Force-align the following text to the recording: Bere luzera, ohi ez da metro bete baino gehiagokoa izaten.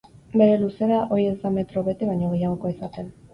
Bere 0.41 0.53
luzera, 0.61 1.01
ohi 1.17 1.25
ez 1.33 1.35
da 1.43 1.51
metro 1.59 1.85
bete 1.91 2.09
baino 2.13 2.31
gehiagokoa 2.33 2.75
izaten. 2.79 3.15